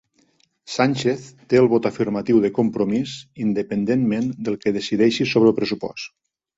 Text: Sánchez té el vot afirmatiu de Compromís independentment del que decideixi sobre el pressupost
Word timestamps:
Sánchez 0.75 1.27
té 1.51 1.59
el 1.65 1.69
vot 1.75 1.85
afirmatiu 1.91 2.41
de 2.47 2.53
Compromís 2.57 3.15
independentment 3.47 4.35
del 4.49 4.61
que 4.67 4.77
decideixi 4.81 5.33
sobre 5.37 5.55
el 5.55 5.59
pressupost 5.63 6.17